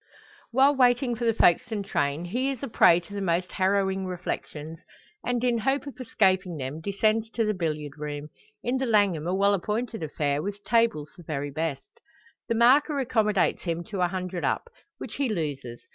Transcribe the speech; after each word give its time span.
While 0.49 0.75
waiting 0.75 1.13
for 1.15 1.25
the 1.25 1.33
Folkestone 1.35 1.83
train, 1.83 2.25
he 2.25 2.49
is 2.49 2.63
a 2.63 2.67
prey 2.67 2.99
to 3.01 3.13
the 3.13 3.21
most 3.21 3.51
harrowing 3.51 4.07
reflections, 4.07 4.79
and 5.23 5.43
in 5.43 5.59
hope 5.59 5.85
of 5.85 6.01
escaping 6.01 6.57
them, 6.57 6.81
descends 6.81 7.29
to 7.35 7.45
the 7.45 7.53
billiard 7.53 7.99
room 7.99 8.29
in 8.63 8.77
the 8.77 8.87
Langham 8.87 9.27
a 9.27 9.35
well 9.35 9.53
appointed 9.53 10.01
affair, 10.01 10.41
with 10.41 10.63
tables 10.63 11.11
the 11.17 11.21
very 11.23 11.51
best. 11.51 11.99
The 12.49 12.55
marker 12.55 12.97
accommodates 12.97 13.61
him 13.61 13.83
to 13.91 14.01
a 14.01 14.07
hundred 14.07 14.43
up, 14.43 14.69
which 14.97 15.17
he 15.17 15.29
loses. 15.29 15.83